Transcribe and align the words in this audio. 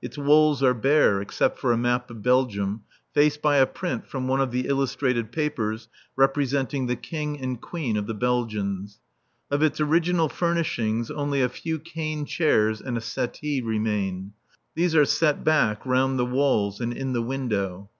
Its 0.00 0.16
walls 0.16 0.62
are 0.62 0.72
bare 0.72 1.20
except 1.20 1.58
for 1.58 1.70
a 1.70 1.76
map 1.76 2.10
of 2.10 2.22
Belgium, 2.22 2.84
faced 3.12 3.42
by 3.42 3.58
a 3.58 3.66
print 3.66 4.06
from 4.06 4.26
one 4.26 4.40
of 4.40 4.50
the 4.50 4.66
illustrated 4.68 5.30
papers 5.30 5.88
representing 6.16 6.86
the 6.86 6.96
King 6.96 7.38
and 7.38 7.60
Queen 7.60 7.98
of 7.98 8.06
the 8.06 8.14
Belgians. 8.14 9.00
Of 9.50 9.62
its 9.62 9.78
original 9.78 10.30
furnishings 10.30 11.10
only 11.10 11.42
a 11.42 11.50
few 11.50 11.78
cane 11.78 12.24
chairs 12.24 12.80
and 12.80 12.96
a 12.96 13.02
settee 13.02 13.60
remain. 13.60 14.32
These 14.74 14.94
are 14.94 15.04
set 15.04 15.44
back 15.44 15.84
round 15.84 16.18
the 16.18 16.24
walls 16.24 16.80
and 16.80 16.94
in 16.94 17.12
the 17.12 17.20
window. 17.20 17.90